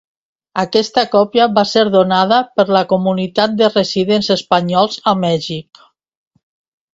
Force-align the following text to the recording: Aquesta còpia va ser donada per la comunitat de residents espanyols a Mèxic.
Aquesta 0.61 1.01
còpia 1.15 1.45
va 1.57 1.63
ser 1.71 1.83
donada 1.95 2.39
per 2.61 2.65
la 2.77 2.81
comunitat 2.95 3.53
de 3.61 3.69
residents 3.75 4.31
espanyols 4.37 4.99
a 5.13 5.15
Mèxic. 5.27 5.85